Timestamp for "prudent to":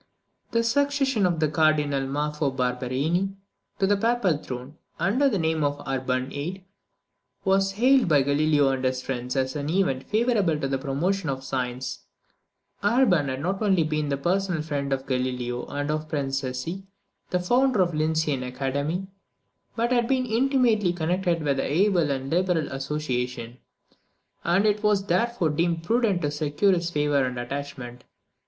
25.83-26.31